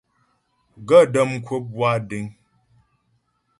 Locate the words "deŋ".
2.09-2.25